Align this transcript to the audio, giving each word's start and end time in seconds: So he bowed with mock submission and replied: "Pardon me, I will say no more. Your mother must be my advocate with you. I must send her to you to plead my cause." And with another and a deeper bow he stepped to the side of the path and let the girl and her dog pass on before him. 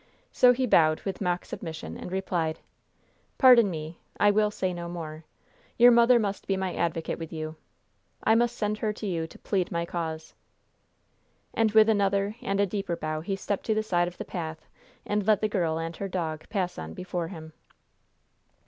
So 0.31 0.51
he 0.51 0.65
bowed 0.65 1.01
with 1.01 1.21
mock 1.21 1.45
submission 1.45 1.95
and 1.95 2.11
replied: 2.11 2.57
"Pardon 3.37 3.69
me, 3.69 3.99
I 4.19 4.31
will 4.31 4.49
say 4.49 4.73
no 4.73 4.89
more. 4.89 5.25
Your 5.77 5.91
mother 5.91 6.17
must 6.17 6.47
be 6.47 6.57
my 6.57 6.73
advocate 6.73 7.19
with 7.19 7.31
you. 7.31 7.55
I 8.23 8.33
must 8.33 8.57
send 8.57 8.79
her 8.79 8.93
to 8.93 9.05
you 9.05 9.27
to 9.27 9.37
plead 9.37 9.71
my 9.71 9.85
cause." 9.85 10.33
And 11.53 11.71
with 11.73 11.87
another 11.87 12.35
and 12.41 12.59
a 12.59 12.65
deeper 12.65 12.95
bow 12.95 13.21
he 13.21 13.35
stepped 13.35 13.67
to 13.67 13.75
the 13.75 13.83
side 13.83 14.07
of 14.07 14.17
the 14.17 14.25
path 14.25 14.65
and 15.05 15.27
let 15.27 15.39
the 15.39 15.47
girl 15.47 15.77
and 15.77 15.95
her 15.97 16.07
dog 16.07 16.49
pass 16.49 16.79
on 16.79 16.95
before 16.95 17.27
him. 17.27 17.53